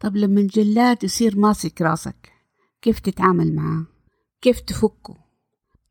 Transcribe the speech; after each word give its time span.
طب 0.00 0.16
لما 0.16 0.40
الجلاد 0.40 1.04
يصير 1.04 1.38
ماسك 1.38 1.82
راسك 1.82 2.32
كيف 2.82 2.98
تتعامل 3.00 3.54
معاه 3.54 3.86
كيف 4.40 4.60
تفكه؟ 4.60 5.16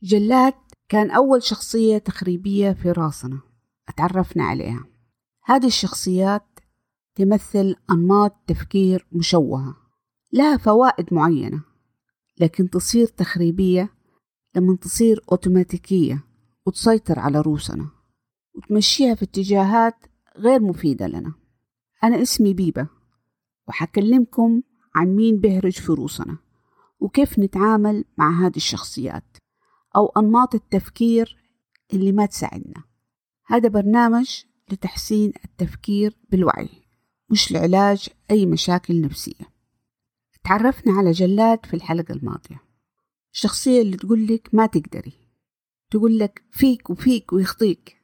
جلاد 0.04 0.54
كان 0.90 1.12
أول 1.12 1.44
شخصية 1.44 1.98
تخريبية 1.98 2.72
في 2.72 2.92
راسنا 2.92 3.40
اتعرفنا 3.88 4.44
عليها. 4.44 4.86
هذه 5.44 5.68
الشخصيات 5.68 6.60
تمثل 7.16 7.76
أنماط 7.92 8.36
تفكير 8.48 9.08
مشوهة 9.12 9.76
لها 10.34 10.58
فوائد 10.58 11.14
معينة 11.14 11.64
لكن 12.40 12.70
تصير 12.70 13.08
تخريبية 13.08 13.94
لما 14.56 14.76
تصير 14.76 15.24
أوتوماتيكية 15.32 16.24
وتسيطر 16.66 17.20
على 17.20 17.42
روسنا 17.42 17.90
وتمشيها 18.56 19.16
في 19.16 19.26
اتجاهات 19.26 19.96
غير 20.38 20.60
مفيدة 20.60 21.08
لنا. 21.08 21.34
أنا 22.04 22.22
اسمي 22.22 22.54
بيبة. 22.54 22.99
وحكلمكم 23.70 24.62
عن 24.96 25.16
مين 25.16 25.40
بيهرج 25.40 25.80
في 25.80 25.92
روسنا 25.92 26.38
وكيف 27.00 27.40
نتعامل 27.40 28.06
مع 28.18 28.46
هذه 28.46 28.56
الشخصيات 28.56 29.38
أو 29.96 30.06
أنماط 30.06 30.56
التفكير 30.56 31.38
اللي 31.94 32.12
ما 32.12 32.26
تساعدنا. 32.26 32.84
هذا 33.46 33.70
برنامج 33.70 34.44
لتحسين 34.72 35.34
التفكير 35.46 36.18
بالوعي 36.30 36.70
مش 37.30 37.52
لعلاج 37.52 38.08
أي 38.32 38.46
مشاكل 38.46 39.02
نفسية. 39.02 39.54
تعرفنا 40.44 40.94
على 40.94 41.12
جلاد 41.12 41.66
في 41.66 41.74
الحلقة 41.74 42.14
الماضية. 42.14 42.64
الشخصية 43.34 43.82
اللي 43.82 43.98
تقول 43.98 44.28
لك 44.28 44.50
ما 44.54 44.66
تقدري. 44.66 45.14
تقول 45.92 46.20
لك 46.20 46.44
فيك 46.52 46.90
وفيك 46.90 47.34
ويخطيك. 47.34 48.02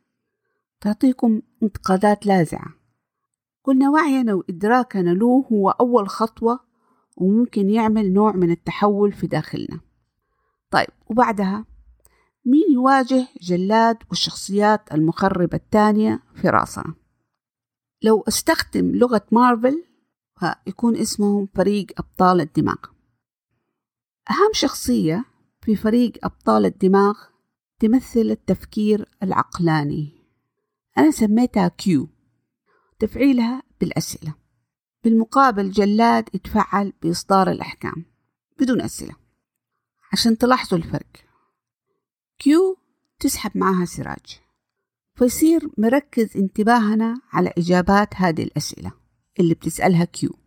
تعطيكم 0.81 1.41
انتقادات 1.63 2.25
لاذعة 2.25 2.84
قلنا 3.65 3.89
وعينا 3.89 4.33
وإدراكنا 4.33 5.09
له 5.09 5.45
هو 5.51 5.69
أول 5.69 6.09
خطوة 6.09 6.59
وممكن 7.17 7.69
يعمل 7.69 8.13
نوع 8.13 8.31
من 8.31 8.51
التحول 8.51 9.13
في 9.13 9.27
داخلنا. 9.27 9.79
طيب 10.71 10.87
وبعدها؟ 11.07 11.65
مين 12.45 12.73
يواجه 12.73 13.27
جلاد 13.41 13.97
والشخصيات 14.09 14.93
المخربة 14.93 15.57
الثانية 15.57 16.23
في 16.35 16.49
راسنا 16.49 16.93
لو 18.01 18.23
استخدم 18.27 18.91
لغة 18.95 19.25
مارفل 19.31 19.83
فيكون 20.39 20.95
اسمهم 20.95 21.47
فريق 21.55 21.87
أبطال 21.97 22.41
الدماغ. 22.41 22.77
أهم 24.29 24.51
شخصية 24.53 25.25
في 25.61 25.75
فريق 25.75 26.13
أبطال 26.23 26.65
الدماغ 26.65 27.17
تمثل 27.79 28.19
التفكير 28.19 29.09
العقلاني. 29.23 30.13
أنا 30.97 31.11
سميتها 31.11 31.67
كيو. 31.67 32.14
تفعيلها 32.99 33.63
بالأسئلة. 33.81 34.33
بالمقابل 35.03 35.71
جلاد 35.71 36.29
يتفعل 36.33 36.93
بإصدار 37.01 37.51
الأحكام 37.51 38.05
بدون 38.59 38.81
أسئلة. 38.81 39.15
عشان 40.13 40.37
تلاحظوا 40.37 40.77
الفرق. 40.77 41.25
كيو 42.39 42.77
تسحب 43.19 43.51
معها 43.57 43.85
سراج. 43.85 44.41
فيصير 45.15 45.69
مركز 45.77 46.37
انتباهنا 46.37 47.21
على 47.31 47.53
إجابات 47.57 48.15
هذه 48.15 48.43
الأسئلة 48.43 48.91
اللي 49.39 49.53
بتسألها 49.53 50.05
كيو 50.05 50.39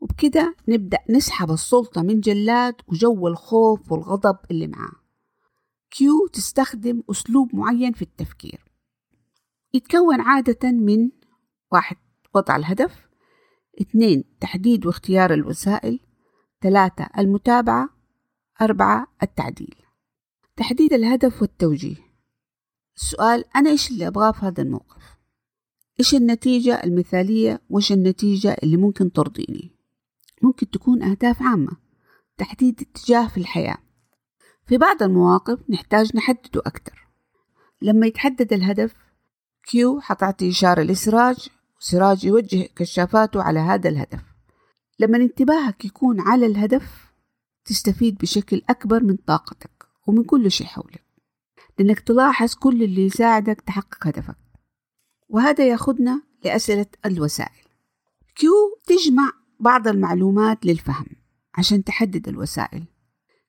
وبكده 0.00 0.56
نبدأ 0.68 0.98
نسحب 1.10 1.50
السلطة 1.50 2.02
من 2.02 2.20
جلاد 2.20 2.74
وجو 2.88 3.28
الخوف 3.28 3.92
والغضب 3.92 4.38
اللي 4.50 4.66
معاه. 4.66 4.92
كيو 5.90 6.26
تستخدم 6.26 7.02
أسلوب 7.10 7.54
معين 7.54 7.92
في 7.92 8.02
التفكير. 8.02 8.64
يتكون 9.74 10.20
عادة 10.20 10.72
من 10.72 11.10
واحد 11.72 11.96
وضع 12.34 12.56
الهدف. 12.56 13.08
اثنين 13.80 14.24
تحديد 14.40 14.86
واختيار 14.86 15.34
الوسائل. 15.34 16.00
ثلاثة 16.62 17.08
المتابعة. 17.18 17.88
أربعة 18.60 19.06
التعديل. 19.22 19.74
تحديد 20.56 20.92
الهدف 20.92 21.42
والتوجيه. 21.42 21.96
السؤال 22.96 23.44
أنا 23.56 23.70
إيش 23.70 23.90
اللي 23.90 24.06
أبغاه 24.06 24.32
في 24.32 24.46
هذا 24.46 24.62
الموقف؟ 24.62 25.02
إيش 26.00 26.14
النتيجة 26.14 26.84
المثالية؟ 26.84 27.62
وإيش 27.70 27.92
النتيجة 27.92 28.56
اللي 28.62 28.76
ممكن 28.76 29.12
ترضيني؟ 29.12 29.70
ممكن 30.42 30.70
تكون 30.70 31.02
أهداف 31.02 31.42
عامة. 31.42 31.76
تحديد 32.36 32.80
اتجاه 32.80 33.28
في 33.28 33.36
الحياة. 33.36 33.78
في 34.66 34.78
بعض 34.78 35.02
المواقف 35.02 35.70
نحتاج 35.70 36.16
نحدده 36.16 36.62
أكتر 36.66 37.08
لما 37.82 38.06
يتحدد 38.06 38.52
الهدف 38.52 38.94
كيو 39.62 40.00
حتعطي 40.00 40.48
إشارة 40.48 40.82
لسراج 40.82 41.48
وسراج 41.80 42.24
يوجه 42.24 42.68
كشافاته 42.76 43.42
على 43.42 43.58
هذا 43.58 43.88
الهدف. 43.88 44.22
لما 44.98 45.16
انتباهك 45.18 45.84
يكون 45.84 46.20
على 46.20 46.46
الهدف 46.46 47.12
تستفيد 47.64 48.18
بشكل 48.18 48.62
أكبر 48.68 49.02
من 49.02 49.16
طاقتك 49.16 49.86
ومن 50.06 50.24
كل 50.24 50.50
شيء 50.50 50.66
حولك 50.66 51.04
لأنك 51.78 52.00
تلاحظ 52.00 52.54
كل 52.54 52.82
اللي 52.82 53.06
يساعدك 53.06 53.60
تحقق 53.60 54.06
هدفك. 54.06 54.36
وهذا 55.28 55.66
ياخدنا 55.66 56.22
لأسئلة 56.44 56.86
الوسائل. 57.06 57.64
كيو 58.34 58.52
تجمع 58.86 59.32
بعض 59.60 59.88
المعلومات 59.88 60.66
للفهم 60.66 61.06
عشان 61.54 61.84
تحدد 61.84 62.28
الوسائل. 62.28 62.84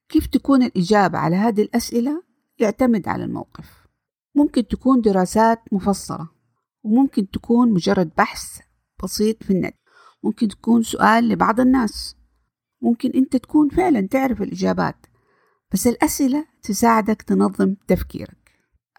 كيف 0.10 0.28
تكون 0.28 0.64
الإجابة 0.64 1.18
على 1.18 1.36
هذه 1.36 1.62
الأسئلة؟ 1.62 2.24
يعتمد 2.60 3.08
على 3.08 3.24
الموقف. 3.24 3.88
ممكن 4.36 4.68
تكون 4.68 5.02
دراسات 5.02 5.62
مفصلة 5.72 6.39
وممكن 6.84 7.30
تكون 7.30 7.72
مجرد 7.72 8.12
بحث 8.18 8.60
بسيط 9.04 9.44
في 9.44 9.54
النت. 9.54 9.76
ممكن 10.24 10.48
تكون 10.48 10.84
سؤال 10.84 11.30
لبعض 11.30 11.60
الناس. 11.60 12.16
ممكن 12.82 13.10
أنت 13.10 13.36
تكون 13.36 13.70
فعلا 13.70 14.08
تعرف 14.08 14.42
الإجابات. 14.42 15.06
بس 15.74 15.88
الأسئلة 15.88 16.46
تساعدك 16.64 17.22
تنظم 17.22 17.76
تفكيرك. 17.88 18.52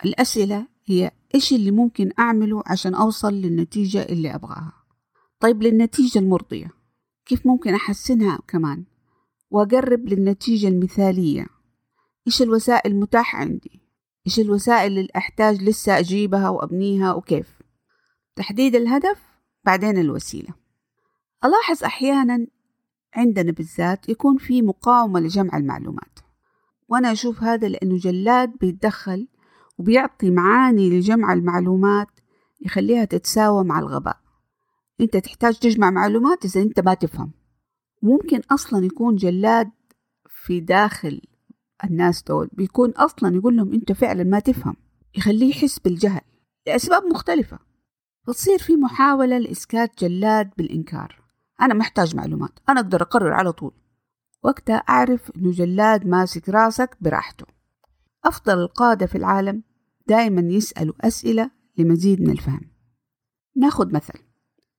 الأسئلة 0.04 0.66
هي 0.84 1.10
إيش 1.34 1.52
اللي 1.52 1.70
ممكن 1.70 2.10
أعمله 2.18 2.62
عشان 2.66 2.94
أوصل 2.94 3.34
للنتيجة 3.34 4.02
اللي 4.02 4.34
أبغاها. 4.34 4.72
طيب 5.41 5.62
للنتيجة 5.62 6.18
المرضية. 6.18 6.70
كيف 7.26 7.47
ممكن 7.47 7.74
أحسنها 7.74 8.38
كمان؟ 8.48 8.84
وأقرب 9.50 10.08
للنتيجة 10.08 10.68
المثالية. 10.68 11.47
إيش 12.26 12.42
الوسائل 12.42 12.92
المتاحة 12.92 13.38
عندي؟ 13.38 13.80
إيش 14.26 14.41
الوسائل 14.41 14.98
اللي 14.98 15.08
أحتاج 15.16 15.62
لسه 15.62 15.98
أجيبها 15.98 16.48
وأبنيها 16.48 17.12
وكيف؟ 17.12 17.59
تحديد 18.40 18.76
الهدف 18.76 19.22
بعدين 19.64 19.98
الوسيلة. 19.98 20.54
ألاحظ 21.44 21.84
أحيانا 21.84 22.46
عندنا 23.14 23.52
بالذات 23.52 24.08
يكون 24.08 24.36
في 24.38 24.62
مقاومة 24.62 25.20
لجمع 25.20 25.56
المعلومات. 25.56 26.18
وأنا 26.88 27.12
أشوف 27.12 27.42
هذا 27.42 27.68
لأنه 27.68 27.96
جلاد 27.96 28.58
بيتدخل 28.60 29.28
وبيعطي 29.78 30.30
معاني 30.30 30.90
لجمع 30.98 31.32
المعلومات 31.32 32.08
يخليها 32.60 33.04
تتساوى 33.04 33.64
مع 33.64 33.78
الغباء. 33.78 34.16
أنت 35.00 35.16
تحتاج 35.16 35.58
تجمع 35.58 35.90
معلومات 35.90 36.44
إذا 36.44 36.62
أنت 36.62 36.80
ما 36.80 36.94
تفهم. 36.94 37.32
ممكن 38.02 38.40
أصلا 38.50 38.84
يكون 38.84 39.16
جلاد 39.16 39.70
في 40.28 40.60
داخل 40.60 41.20
الناس 41.84 42.22
دول 42.22 42.48
بيكون 42.52 42.90
أصلا 42.90 43.36
يقول 43.36 43.56
لهم 43.56 43.72
أنت 43.72 43.92
فعلا 43.92 44.24
ما 44.24 44.38
تفهم 44.38 44.76
يخليه 45.14 45.50
يحس 45.50 45.78
بالجهل 45.78 46.20
لأسباب 46.66 47.04
مختلفة. 47.04 47.69
فتصير 48.26 48.58
في 48.58 48.76
محاولة 48.76 49.38
لإسكات 49.38 50.04
جلاد 50.04 50.50
بالإنكار. 50.58 51.22
أنا 51.60 51.75
محتاج 51.75 52.16
معلومات. 52.16 52.58
أنا 52.69 52.81
أقدر 52.81 53.03
أقرر 53.03 53.32
على 53.32 53.53
طول. 53.53 53.72
وقتها 54.42 54.76
أعرف 54.76 55.31
إنه 55.36 55.50
جلاد 55.50 56.06
ماسك 56.06 56.48
راسك 56.48 56.97
براحته. 57.00 57.47
أفضل 58.25 58.59
القادة 58.59 59.06
في 59.06 59.19
العالم 59.19 59.62
دائما 60.06 60.53
يسألوا 60.53 60.94
أسئلة 61.00 61.50
لمزيد 61.78 62.20
من 62.20 62.30
الفهم. 62.30 62.70
ناخد 63.56 63.92
مثل. 63.92 64.14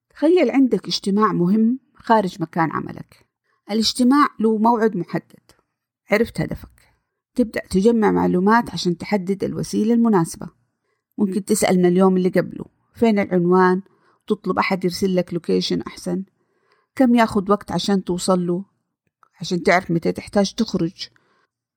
تخيل 0.09 0.51
عندك 0.51 0.87
اجتماع 0.87 1.33
مهم 1.33 1.79
خارج 1.95 2.41
مكان 2.41 2.71
عملك. 2.71 3.25
الاجتماع 3.71 4.27
له 4.39 4.57
موعد 4.57 4.97
محدد. 4.97 5.51
عرفت 6.11 6.41
هدفك. 6.41 6.81
تبدأ 7.35 7.61
تجمع 7.69 8.11
معلومات 8.11 8.69
عشان 8.69 8.97
تحدد 8.97 9.43
الوسيلة 9.43 9.93
المناسبة. 9.93 10.47
ممكن 11.17 11.45
تسألنا 11.45 11.87
اليوم 11.87 12.17
اللي 12.17 12.29
قبله. 12.29 12.65
فين 13.01 13.19
العنوان؟ 13.19 13.81
تطلب 14.27 14.59
أحد 14.59 14.85
يرسل 14.85 15.15
لك 15.15 15.33
لوكيشن 15.33 15.81
أحسن. 15.81 16.23
كم 16.95 17.15
ياخد 17.15 17.49
وقت 17.49 17.71
عشان 17.71 18.03
توصل 18.03 18.47
له 18.47 18.65
عشان 19.39 19.63
تعرف 19.63 19.91
متى 19.91 20.11
تحتاج 20.11 20.53
تخرج. 20.53 21.07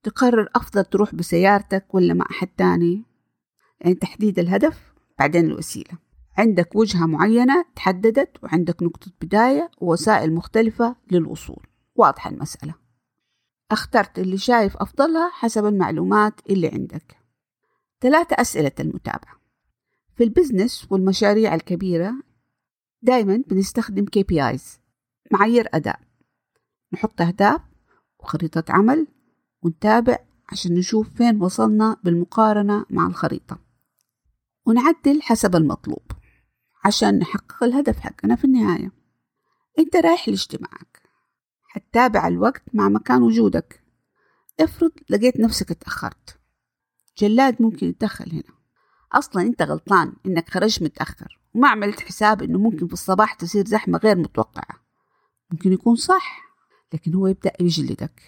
تقرر 0.02 0.48
أفضل 0.56 0.84
تروح 0.84 1.14
بسيارتك 1.14 1.94
ولا 1.94 2.14
مع 2.14 2.26
أحد 2.30 2.46
تاني؟ 2.46 3.04
يعني 3.80 3.94
تحديد 3.94 4.38
الهدف 4.38 4.94
بعدين 5.18 5.44
الوسيلة. 5.44 5.98
عندك 6.38 6.76
وجهة 6.76 7.06
معينة 7.06 7.64
تحددت 7.76 8.44
وعندك 8.44 8.82
نقطة 8.82 9.12
بداية 9.22 9.70
ووسائل 9.80 10.34
مختلفة 10.34 10.96
للوصول. 11.10 11.66
واضحة 11.94 12.30
المسألة. 12.30 12.74
اخترت 13.70 14.18
اللي 14.18 14.38
شايف 14.38 14.76
أفضلها 14.76 15.30
حسب 15.32 15.66
المعلومات 15.66 16.40
اللي 16.50 16.68
عندك. 16.68 17.16
ثلاثة 18.00 18.36
أسئلة 18.40 18.72
المتابعة. 18.80 19.43
في 20.16 20.24
البزنس 20.24 20.86
والمشاريع 20.90 21.54
الكبيرة 21.54 22.14
دايما 23.02 23.42
بنستخدم 23.48 24.06
KPIs 24.06 24.62
معايير 25.30 25.68
أداء. 25.74 26.00
نحط 26.92 27.20
أهداف 27.20 27.60
وخريطة 28.18 28.64
عمل 28.68 29.06
ونتابع 29.62 30.18
عشان 30.48 30.74
نشوف 30.74 31.08
فين 31.14 31.42
وصلنا 31.42 31.96
بالمقارنة 32.04 32.86
مع 32.90 33.06
الخريطة. 33.06 33.58
ونعدل 34.66 35.22
حسب 35.22 35.56
المطلوب 35.56 36.12
عشان 36.84 37.18
نحقق 37.18 37.64
الهدف 37.64 38.00
حقنا 38.00 38.36
في 38.36 38.44
النهاية. 38.44 38.92
أنت 39.78 39.96
رايح 39.96 40.28
لاجتماعك 40.28 41.02
حتتابع 41.62 42.28
الوقت 42.28 42.62
مع 42.74 42.88
مكان 42.88 43.22
وجودك. 43.22 43.84
افرض 44.60 44.92
لقيت 45.10 45.40
نفسك 45.40 45.70
اتأخرت. 45.70 46.38
جلاد 47.18 47.62
ممكن 47.62 47.86
يتدخل 47.86 48.32
هنا. 48.32 48.63
أصلا 49.14 49.42
أنت 49.42 49.62
غلطان 49.62 50.12
إنك 50.26 50.50
خرجت 50.50 50.82
متأخر 50.82 51.40
وما 51.54 51.68
عملت 51.68 52.00
حساب 52.00 52.42
إنه 52.42 52.58
ممكن 52.58 52.86
في 52.86 52.92
الصباح 52.92 53.34
تصير 53.34 53.66
زحمة 53.66 53.98
غير 53.98 54.16
متوقعة. 54.16 54.84
ممكن 55.50 55.72
يكون 55.72 55.96
صح 55.96 56.44
لكن 56.94 57.14
هو 57.14 57.26
يبدأ 57.26 57.52
يجلدك. 57.60 58.22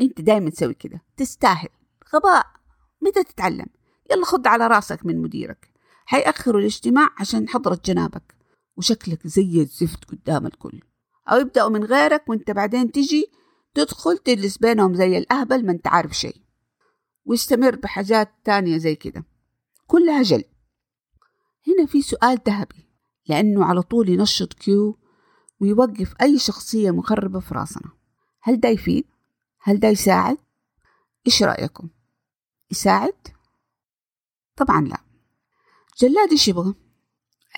أنت 0.00 0.20
دايما 0.20 0.50
تسوي 0.50 0.74
كده 0.74 1.02
تستاهل. 1.16 1.68
غباء 2.14 2.46
متى 3.00 3.24
تتعلم؟ 3.24 3.66
يلا 4.10 4.24
خد 4.24 4.46
على 4.46 4.66
رأسك 4.66 5.06
من 5.06 5.22
مديرك. 5.22 5.70
حيأخروا 6.04 6.60
الاجتماع 6.60 7.10
عشان 7.18 7.48
حضرة 7.48 7.80
جنابك. 7.84 8.34
وشكلك 8.76 9.26
زي 9.26 9.60
الزفت 9.60 10.04
قدام 10.04 10.46
الكل. 10.46 10.80
أو 11.28 11.36
يبدأوا 11.40 11.70
من 11.70 11.84
غيرك 11.84 12.28
وأنت 12.28 12.50
بعدين 12.50 12.92
تجي 12.92 13.30
تدخل 13.74 14.18
تجلس 14.18 14.58
بينهم 14.58 14.94
زي 14.94 15.18
الأهبل 15.18 15.66
ما 15.66 15.72
أنت 15.72 15.86
عارف 15.86 16.12
شيء. 16.12 16.36
ويستمر 17.24 17.76
بحاجات 17.76 18.34
تانية 18.44 18.76
زي 18.76 18.94
كده. 18.94 19.24
كلها 19.88 20.22
جلد 20.22 20.44
هنا 21.68 21.86
في 21.86 22.02
سؤال 22.02 22.38
ذهبي 22.46 22.88
لأنه 23.28 23.64
على 23.64 23.82
طول 23.82 24.08
ينشط 24.08 24.52
كيو 24.52 24.98
ويوقف 25.60 26.14
أي 26.22 26.38
شخصية 26.38 26.90
مخربة 26.90 27.40
في 27.40 27.54
راسنا 27.54 27.90
هل 28.42 28.60
ده 28.60 28.68
يفيد؟ 28.68 29.04
هل 29.60 29.80
ده 29.80 29.88
يساعد؟ 29.88 30.38
إيش 31.26 31.42
رأيكم؟ 31.42 31.88
يساعد؟ 32.70 33.16
طبعا 34.56 34.80
لا 34.80 34.98
جلاد 35.98 36.30
إيش 36.30 36.48
يبغى؟ 36.48 36.74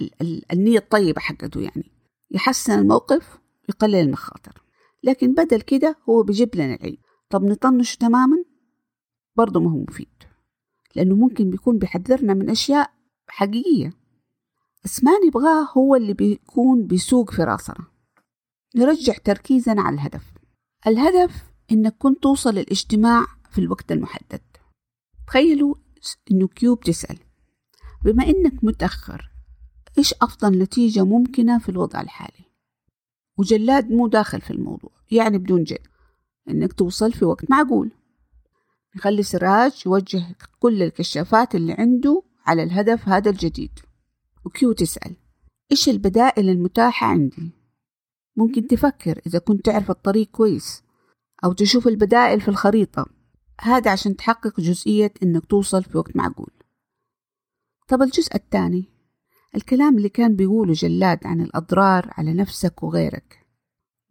ال- 0.00 0.20
ال- 0.20 0.52
النية 0.52 0.78
الطيبة 0.78 1.20
حقته 1.20 1.60
يعني 1.60 1.92
يحسن 2.30 2.78
الموقف 2.78 3.38
ويقلل 3.68 3.94
المخاطر 3.96 4.62
لكن 5.02 5.34
بدل 5.34 5.60
كده 5.60 5.96
هو 6.08 6.22
بيجيب 6.22 6.56
لنا 6.56 6.74
العيد 6.74 7.00
طب 7.30 7.44
نطنشه 7.44 7.96
تماما 7.96 8.44
برضه 9.36 9.60
ما 9.60 9.70
هو 9.70 9.84
مفيد 9.88 10.19
لأنه 10.96 11.14
ممكن 11.14 11.50
بيكون 11.50 11.78
بيحذرنا 11.78 12.34
من 12.34 12.50
أشياء 12.50 12.90
حقيقية. 13.28 13.92
بس 14.84 15.04
ما 15.04 15.12
نبغاه 15.26 15.68
هو 15.76 15.96
اللي 15.96 16.14
بيكون 16.14 16.86
بيسوق 16.86 17.30
في 17.30 17.42
راسنا. 17.44 17.84
نرجع 18.76 19.14
تركيزنا 19.24 19.82
على 19.82 19.94
الهدف. 19.94 20.32
الهدف 20.86 21.44
إنك 21.72 21.96
كنت 21.98 22.22
توصل 22.22 22.54
للاجتماع 22.54 23.26
في 23.50 23.58
الوقت 23.58 23.92
المحدد. 23.92 24.40
تخيلوا 25.26 25.74
إنه 26.30 26.48
كيوب 26.48 26.80
تسأل 26.80 27.18
بما 28.04 28.26
إنك 28.26 28.64
متأخر 28.64 29.30
إيش 29.98 30.14
أفضل 30.22 30.58
نتيجة 30.58 31.04
ممكنة 31.04 31.58
في 31.58 31.68
الوضع 31.68 32.00
الحالي؟ 32.00 32.44
وجلاد 33.38 33.90
مو 33.90 34.08
داخل 34.08 34.40
في 34.40 34.50
الموضوع 34.50 34.90
يعني 35.10 35.38
بدون 35.38 35.64
جد 35.64 35.86
إنك 36.48 36.72
توصل 36.72 37.12
في 37.12 37.24
وقت 37.24 37.50
معقول. 37.50 37.90
نخلي 38.96 39.22
سراج 39.22 39.82
يوجه 39.86 40.36
كل 40.58 40.82
الكشافات 40.82 41.54
اللي 41.54 41.72
عنده 41.72 42.22
على 42.46 42.62
الهدف 42.62 43.08
هذا 43.08 43.30
الجديد. 43.30 43.78
وكيو 44.44 44.72
تسأل 44.72 45.16
إيش 45.72 45.88
البدائل 45.88 46.48
المتاحة 46.48 47.06
عندي؟ 47.06 47.50
ممكن 48.36 48.66
تفكر 48.66 49.20
إذا 49.26 49.38
كنت 49.38 49.64
تعرف 49.64 49.90
الطريق 49.90 50.28
كويس 50.30 50.82
أو 51.44 51.52
تشوف 51.52 51.88
البدائل 51.88 52.40
في 52.40 52.48
الخريطة. 52.48 53.06
هذا 53.60 53.90
عشان 53.90 54.16
تحقق 54.16 54.60
جزئية 54.60 55.12
إنك 55.22 55.44
توصل 55.44 55.84
في 55.84 55.98
وقت 55.98 56.16
معقول. 56.16 56.50
طب 57.88 58.02
الجزء 58.02 58.34
الثاني 58.34 58.84
الكلام 59.54 59.96
اللي 59.96 60.08
كان 60.08 60.36
بيقوله 60.36 60.72
جلاد 60.72 61.26
عن 61.26 61.40
الأضرار 61.40 62.10
على 62.10 62.32
نفسك 62.32 62.82
وغيرك. 62.82 63.46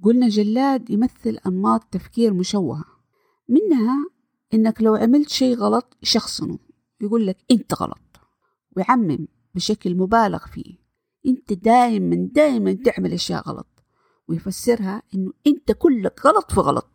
قلنا 0.04 0.28
جلاد 0.28 0.90
يمثل 0.90 1.38
أنماط 1.48 1.84
تفكير 1.84 2.34
مشوهة 2.34 2.84
منها 3.50 4.10
إنك 4.54 4.81
لو 4.81 4.96
عملت 4.96 5.30
شيء 5.30 5.56
غلط 5.56 5.98
يشخصنه 6.04 6.60
يقول 7.01 7.28
لك 7.28 7.38
أنت 7.51 7.74
غلط. 7.74 8.19
ويعمم 8.78 9.28
بشكل 9.56 9.96
مبالغ 9.96 10.46
فيه. 10.48 10.75
أنت 11.25 11.54
دائما 11.54 12.30
دائما 12.31 12.74
تعمل 12.74 13.13
أشياء 13.13 13.50
غلط. 13.50 13.84
ويفسرها 14.28 15.04
إنه 15.16 15.31
أنت 15.48 15.72
كلك 15.72 16.25
غلط 16.25 16.51
في 16.51 16.60
غلط. 16.60 16.92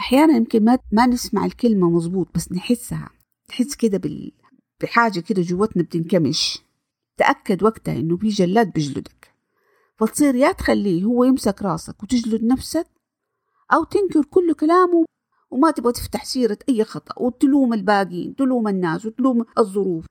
أحيانا 0.00 0.36
يمكن 0.36 0.64
ما, 0.64 0.78
ما 0.92 1.06
نسمع 1.06 1.44
الكلمة 1.44 1.90
مظبوط 1.90 2.28
بس 2.34 2.52
نحسها. 2.52 3.10
نحس 3.50 3.74
كده 3.74 3.98
بال... 3.98 4.32
بحاجة 4.80 5.20
كده 5.20 5.42
جوتنا 5.42 5.82
بتنكمش. 5.82 6.58
تأكد 7.16 7.62
وقتها 7.62 7.96
إنه 7.96 8.16
في 8.16 8.28
جلاد 8.28 8.72
بيجلدك 8.72 9.34
فتصير 9.96 10.34
يا 10.34 10.52
تخليه 10.52 11.04
هو 11.04 11.24
يمسك 11.24 11.62
راسك 11.62 12.02
وتجلد 12.02 12.44
نفسك 12.44 12.86
أو 13.72 13.84
تنكر 13.84 14.24
كل 14.24 14.54
كلامه 14.54 15.04
وما 15.50 15.70
تبغى 15.70 15.92
تفتح 15.92 16.24
سيرة 16.24 16.58
أي 16.68 16.84
خطأ 16.84 17.22
وتلوم 17.22 17.74
الباقيين 17.74 18.36
تلوم 18.36 18.68
الناس 18.68 19.06
وتلوم 19.06 19.44
الظروف. 19.58 20.06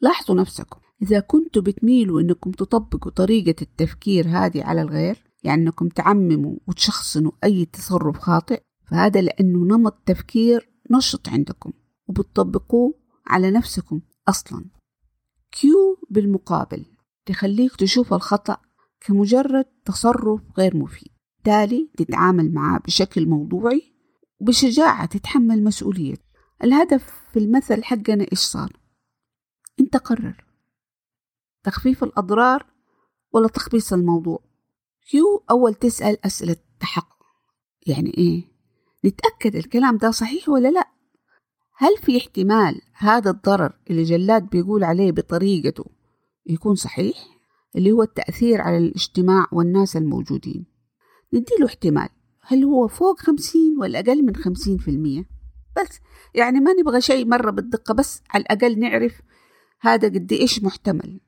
لاحظوا 0.00 0.36
نفسكم. 0.36 0.80
إذا 1.02 1.20
كنتوا 1.20 1.62
بتميلوا 1.62 2.20
إنكم 2.20 2.50
تطبقوا 2.50 3.12
طريقة 3.12 3.54
التفكير 3.62 4.28
هذه 4.28 4.64
على 4.64 4.82
الغير 4.82 5.24
يعني 5.44 5.62
إنكم 5.62 5.88
تعمموا 5.88 6.56
وتشخصنوا 6.66 7.32
أي 7.44 7.64
تصرف 7.64 8.18
خاطئ 8.18 8.60
فهذا 8.90 9.20
لأنه 9.20 9.76
نمط 9.76 10.02
تفكير 10.06 10.70
نشط 10.90 11.28
عندكم 11.28 11.72
وبتطبقوه 12.08 12.94
على 13.26 13.50
نفسكم 13.50 14.00
أصلا. 14.28 14.64
كيو 15.52 15.98
بالمقابل 16.10 16.84
تخليك 17.26 17.76
تشوف 17.76 18.14
الخطأ 18.14 18.56
كمجرد 19.00 19.64
تصرف 19.84 20.40
غير 20.58 20.76
مفيد. 20.76 21.16
بالتالي 21.46 21.90
تتعامل 21.96 22.54
معاه 22.54 22.78
بشكل 22.78 23.28
موضوعي 23.28 23.95
وبشجاعة 24.40 25.06
تتحمل 25.06 25.64
مسؤولية. 25.64 26.16
الهدف 26.64 27.12
في 27.32 27.38
المثل 27.38 27.84
حقنا 27.84 28.26
إيش 28.32 28.38
صار؟ 28.38 28.72
أنت 29.80 29.96
قرر. 29.96 30.44
تخفيف 31.62 32.04
الأضرار 32.04 32.66
ولا 33.32 33.48
تخبيص 33.48 33.92
الموضوع؟ 33.92 34.40
كيو 35.10 35.44
أول 35.50 35.74
تسأل 35.74 36.26
أسئلة 36.26 36.56
تحقق؟ 36.80 37.16
يعني 37.86 38.14
إيه؟ 38.18 38.44
نتأكد 39.04 39.56
الكلام 39.56 39.96
ده 39.96 40.10
صحيح 40.10 40.48
ولا 40.48 40.68
لأ؟ 40.68 40.88
هل 41.76 41.96
في 41.96 42.18
احتمال 42.18 42.80
هذا 42.92 43.30
الضرر 43.30 43.78
اللي 43.90 44.02
جلاد 44.02 44.50
بيقول 44.50 44.84
عليه 44.84 45.12
بطريقته 45.12 45.84
يكون 46.46 46.74
صحيح؟ 46.74 47.16
اللي 47.76 47.92
هو 47.92 48.02
التأثير 48.02 48.60
على 48.60 48.78
الاجتماع 48.78 49.46
والناس 49.52 49.96
الموجودين. 49.96 50.66
نديله 51.32 51.66
احتمال. 51.66 52.08
هل 52.48 52.64
هو 52.64 52.88
فوق 52.88 53.20
خمسين 53.20 53.78
ولا 53.78 53.98
أقل 53.98 54.24
من 54.24 54.36
خمسين 54.36 54.78
في 54.78 54.88
المية؟ 54.88 55.28
بس 55.76 56.00
يعني 56.34 56.60
ما 56.60 56.72
نبغى 56.72 57.00
شيء 57.00 57.26
مرة 57.26 57.50
بالدقة 57.50 57.94
بس 57.94 58.22
على 58.30 58.42
الأقل 58.42 58.78
نعرف 58.78 59.20
هذا 59.80 60.08
قد 60.08 60.32
إيش 60.32 60.62
محتمل. 60.62 61.20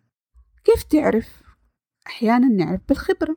كيف 0.65 0.83
تعرف؟ 0.83 1.43
أحيانا 2.07 2.49
نعرف 2.49 2.81
بالخبرة. 2.89 3.37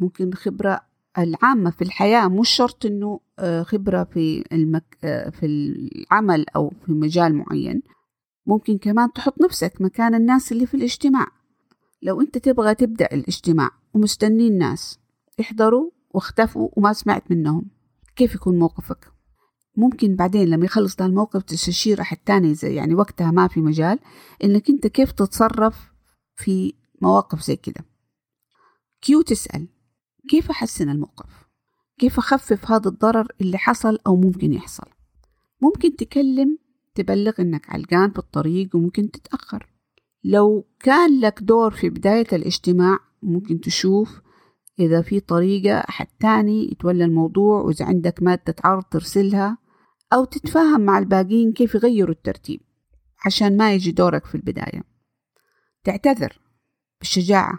ممكن 0.00 0.28
الخبرة 0.28 0.80
العامة 1.18 1.70
في 1.70 1.82
الحياة 1.82 2.28
مش 2.28 2.48
شرط 2.48 2.86
إنه 2.86 3.20
خبرة 3.62 4.04
في 4.04 4.44
المك... 4.52 4.96
في 5.32 5.46
العمل 5.46 6.46
أو 6.56 6.72
في 6.86 6.92
مجال 6.92 7.34
معين. 7.34 7.82
ممكن 8.46 8.78
كمان 8.78 9.12
تحط 9.12 9.40
نفسك 9.42 9.80
مكان 9.80 10.14
الناس 10.14 10.52
اللي 10.52 10.66
في 10.66 10.74
الاجتماع. 10.74 11.26
لو 12.02 12.20
أنت 12.20 12.38
تبغى 12.38 12.74
تبدأ 12.74 13.08
الاجتماع 13.12 13.70
ومستنين 13.94 14.58
ناس 14.58 14.98
يحضروا 15.38 15.90
واختفوا 16.14 16.68
وما 16.72 16.92
سمعت 16.92 17.30
منهم. 17.30 17.64
كيف 18.16 18.34
يكون 18.34 18.58
موقفك؟ 18.58 19.12
ممكن 19.76 20.16
بعدين 20.16 20.48
لما 20.48 20.64
يخلص 20.64 20.96
ده 20.96 21.06
الموقف 21.06 21.42
تستشير 21.42 22.00
أحد 22.00 22.16
تاني 22.16 22.54
زي 22.54 22.74
يعني 22.74 22.94
وقتها 22.94 23.30
ما 23.30 23.48
في 23.48 23.60
مجال 23.60 23.98
إنك 24.44 24.70
أنت 24.70 24.86
كيف 24.86 25.12
تتصرف 25.12 25.92
في 26.36 26.74
مواقف 27.02 27.42
زي 27.42 27.56
كده. 27.56 27.84
كيو 29.02 29.22
تسأل 29.22 29.68
كيف 30.28 30.50
أحسن 30.50 30.88
الموقف؟ 30.88 31.30
كيف 31.98 32.18
أخفف 32.18 32.70
هذا 32.70 32.88
الضرر 32.88 33.26
اللي 33.40 33.58
حصل 33.58 33.98
أو 34.06 34.16
ممكن 34.16 34.52
يحصل؟ 34.52 34.86
ممكن 35.60 35.96
تكلم 35.96 36.58
تبلغ 36.94 37.32
إنك 37.40 37.70
علقان 37.70 38.10
في 38.10 38.18
الطريق 38.18 38.76
وممكن 38.76 39.10
تتأخر. 39.10 39.68
لو 40.24 40.66
كان 40.80 41.20
لك 41.20 41.42
دور 41.42 41.70
في 41.70 41.90
بداية 41.90 42.26
الاجتماع 42.32 42.98
ممكن 43.22 43.60
تشوف 43.60 44.20
إذا 44.78 45.02
في 45.02 45.20
طريقة 45.20 45.78
أحد 45.78 46.06
تاني 46.20 46.72
يتولى 46.72 47.04
الموضوع 47.04 47.60
وإذا 47.60 47.84
عندك 47.84 48.22
مادة 48.22 48.54
عرض 48.64 48.82
ترسلها 48.82 49.58
أو 50.12 50.24
تتفاهم 50.24 50.80
مع 50.80 50.98
الباقيين 50.98 51.52
كيف 51.52 51.74
يغيروا 51.74 52.14
الترتيب 52.14 52.60
عشان 53.26 53.56
ما 53.56 53.74
يجي 53.74 53.92
دورك 53.92 54.26
في 54.26 54.34
البداية. 54.34 54.84
تعتذر 55.84 56.40
بالشجاعة 56.98 57.58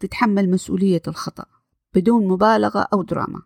تتحمل 0.00 0.50
مسؤولية 0.50 1.02
الخطأ 1.08 1.44
بدون 1.94 2.28
مبالغة 2.28 2.86
أو 2.92 3.02
دراما. 3.02 3.42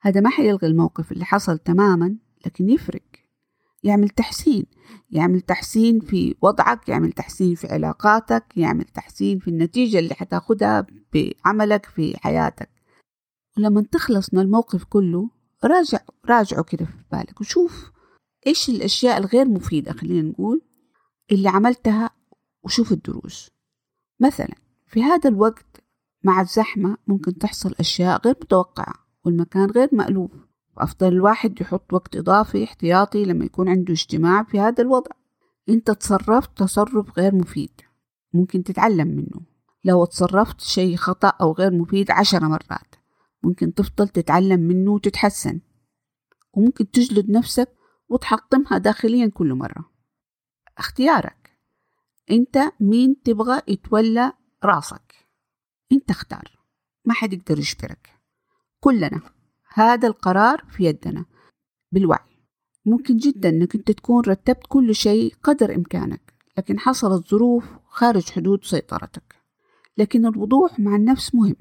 هذا 0.00 0.20
ما 0.20 0.30
حيلغي 0.30 0.66
الموقف 0.66 1.12
اللي 1.12 1.24
حصل 1.24 1.58
تماما 1.58 2.16
لكن 2.46 2.70
يفرق. 2.70 3.23
يعمل 3.84 4.08
تحسين 4.08 4.66
يعمل 5.10 5.40
تحسين 5.40 6.00
في 6.00 6.34
وضعك 6.42 6.88
يعمل 6.88 7.12
تحسين 7.12 7.54
في 7.54 7.66
علاقاتك 7.66 8.44
يعمل 8.56 8.84
تحسين 8.84 9.38
في 9.38 9.48
النتيجة 9.48 9.98
اللي 9.98 10.14
حتاخدها 10.14 10.86
بعملك 11.14 11.86
في 11.86 12.16
حياتك. 12.18 12.70
ولما 13.58 13.82
تخلص 13.82 14.34
من 14.34 14.40
الموقف 14.40 14.84
كله 14.84 15.30
راجع 15.64 15.98
راجعه 16.26 16.62
كده 16.62 16.84
في 16.84 16.92
بالك 17.12 17.40
وشوف 17.40 17.90
إيش 18.46 18.68
الأشياء 18.68 19.18
الغير 19.18 19.48
مفيدة 19.48 19.92
خلينا 19.92 20.28
نقول 20.28 20.62
اللي 21.32 21.48
عملتها 21.48 22.10
وشوف 22.62 22.92
الدروس. 22.92 23.50
مثلا 24.20 24.54
في 24.86 25.02
هذا 25.02 25.30
الوقت 25.30 25.84
مع 26.22 26.40
الزحمة 26.40 26.96
ممكن 27.06 27.38
تحصل 27.38 27.74
أشياء 27.80 28.20
غير 28.24 28.34
متوقعة 28.42 28.94
والمكان 29.24 29.70
غير 29.70 29.88
مألوف. 29.92 30.30
وأفضل 30.76 31.08
الواحد 31.08 31.60
يحط 31.60 31.92
وقت 31.92 32.16
إضافي 32.16 32.64
احتياطي 32.64 33.24
لما 33.24 33.44
يكون 33.44 33.68
عنده 33.68 33.92
اجتماع 33.92 34.42
في 34.42 34.60
هذا 34.60 34.82
الوضع. 34.82 35.10
أنت 35.68 35.90
تصرفت 35.90 36.58
تصرف 36.58 37.18
غير 37.18 37.34
مفيد 37.34 37.80
ممكن 38.32 38.62
تتعلم 38.62 39.08
منه. 39.08 39.46
لو 39.84 40.04
تصرفت 40.04 40.60
شيء 40.60 40.96
خطأ 40.96 41.28
أو 41.28 41.52
غير 41.52 41.72
مفيد 41.72 42.10
عشر 42.10 42.48
مرات 42.48 42.94
ممكن 43.42 43.74
تفضل 43.74 44.08
تتعلم 44.08 44.60
منه 44.60 44.90
وتتحسن. 44.90 45.60
وممكن 46.52 46.90
تجلد 46.90 47.30
نفسك 47.30 47.68
وتحطمها 48.08 48.78
داخليا 48.78 49.28
كل 49.28 49.54
مرة. 49.54 49.90
اختيارك. 50.78 51.58
أنت 52.30 52.58
مين 52.80 53.22
تبغى 53.22 53.62
يتولى 53.68 54.32
راسك؟ 54.64 55.14
أنت 55.92 56.10
اختار. 56.10 56.58
ما 57.04 57.14
حد 57.14 57.32
يقدر 57.32 57.58
يجبرك 57.58 58.10
كلنا. 58.80 59.33
هذا 59.74 60.08
القرار 60.08 60.64
في 60.70 60.84
يدنا. 60.84 61.24
بالوعي. 61.92 62.18
ممكن 62.86 63.16
جدا 63.16 63.48
إنك 63.48 63.74
أنت 63.74 63.90
تكون 63.90 64.24
رتبت 64.24 64.66
كل 64.68 64.94
شيء 64.94 65.34
قدر 65.42 65.74
إمكانك 65.74 66.34
لكن 66.58 66.78
حصلت 66.78 67.28
ظروف 67.30 67.64
خارج 67.88 68.30
حدود 68.30 68.64
سيطرتك. 68.64 69.34
لكن 69.98 70.26
الوضوح 70.26 70.80
مع 70.80 70.96
النفس 70.96 71.34
مهم 71.34 71.56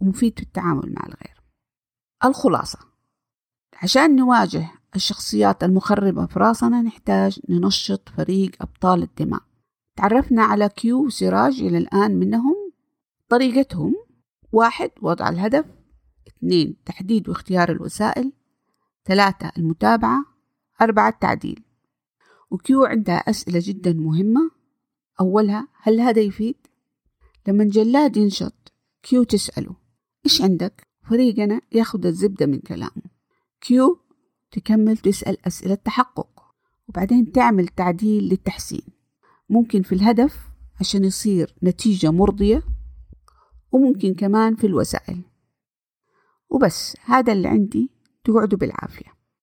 ومفيد 0.00 0.38
في 0.38 0.42
التعامل 0.42 0.92
مع 0.92 1.06
الغير. 1.06 1.42
الخلاصة. 2.24 2.78
عشان 3.82 4.16
نواجه 4.16 4.70
الشخصيات 4.96 5.64
المخربة 5.64 6.26
في 6.26 6.38
راسنا 6.38 6.82
نحتاج 6.82 7.40
ننشط 7.48 8.08
فريق 8.08 8.50
أبطال 8.60 9.02
الدماء. 9.02 9.42
تعرفنا 9.96 10.42
على 10.42 10.68
كيو 10.68 11.06
وسراج 11.06 11.60
إلى 11.60 11.78
الآن 11.78 12.16
منهم 12.18 12.54
طريقتهم. 13.28 13.94
واحد 14.52 14.90
وضع 15.02 15.28
الهدف. 15.28 15.77
اثنين 16.38 16.76
تحديد 16.84 17.28
واختيار 17.28 17.72
الوسائل. 17.72 18.32
ثلاثة 19.04 19.52
المتابعة. 19.58 20.24
أربعة 20.82 21.08
التعديل. 21.08 21.64
وكيو 22.50 22.84
عندها 22.84 23.16
أسئلة 23.16 23.60
جدا 23.62 23.92
مهمة. 23.92 24.50
أولها 25.20 25.68
هل 25.82 26.00
هذا 26.00 26.20
يفيد؟ 26.20 26.56
لما 27.48 27.64
جلاد 27.64 28.16
ينشط 28.16 28.72
كيو 29.02 29.22
تسأله 29.22 29.76
إيش 30.26 30.42
عندك؟ 30.42 30.86
فريقنا 31.10 31.60
ياخد 31.72 32.06
الزبدة 32.06 32.46
من 32.46 32.58
كلامه. 32.58 33.02
كيو 33.60 34.00
تكمل 34.50 34.96
تسأل 34.96 35.46
أسئلة 35.46 35.74
تحقق 35.74 36.42
وبعدين 36.88 37.32
تعمل 37.32 37.68
تعديل 37.68 38.24
للتحسين. 38.24 38.82
ممكن 39.50 39.82
في 39.82 39.94
الهدف 39.94 40.48
عشان 40.80 41.04
يصير 41.04 41.54
نتيجة 41.62 42.10
مرضية 42.10 42.62
وممكن 43.72 44.14
كمان 44.14 44.56
في 44.56 44.66
الوسائل. 44.66 45.22
وبس 46.50 46.96
هذا 47.04 47.32
اللي 47.32 47.48
عندي. 47.48 47.90
تقعدوا 48.24 48.58
بالعافية. 48.58 49.17